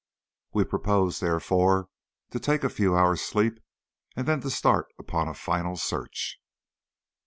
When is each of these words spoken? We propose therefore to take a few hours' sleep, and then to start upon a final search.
We 0.51 0.63
propose 0.63 1.19
therefore 1.19 1.87
to 2.31 2.39
take 2.39 2.63
a 2.63 2.71
few 2.73 2.97
hours' 2.97 3.21
sleep, 3.21 3.59
and 4.15 4.27
then 4.27 4.41
to 4.41 4.49
start 4.49 4.87
upon 4.97 5.27
a 5.27 5.35
final 5.35 5.75
search. 5.77 6.41